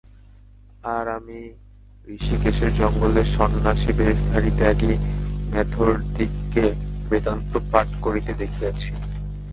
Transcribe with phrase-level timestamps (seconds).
[0.95, 1.39] আর আমি
[2.07, 4.93] হৃষীকেশের জঙ্গলে সন্ন্যাসিবেশধারী ত্যাগী
[5.51, 6.65] মেথরদিগকে
[7.09, 8.89] বেদান্ত পাঠ করিতে দেখিয়াছি।